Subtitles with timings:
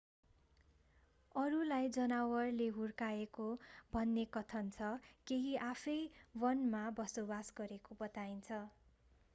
[1.35, 3.45] अरूलाई जनावरले हुर्काएको
[3.93, 4.89] भन्ने कथन छ
[5.27, 8.61] केही आफैं वनमा बसोबास गरेको बताइन्छ